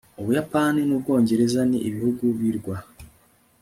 ubuyapani 0.19 0.81
n'ubwongereza 0.85 1.61
ni 1.69 1.77
ibihugu 1.89 2.23
birwa 2.39 2.75